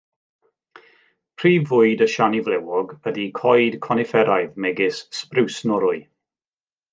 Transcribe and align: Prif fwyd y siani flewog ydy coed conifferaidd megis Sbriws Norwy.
Prif 1.41 1.67
fwyd 1.73 2.01
y 2.05 2.07
siani 2.13 2.41
flewog 2.47 2.95
ydy 3.11 3.27
coed 3.41 3.77
conifferaidd 3.89 4.57
megis 4.67 4.99
Sbriws 5.21 5.61
Norwy. 5.73 6.03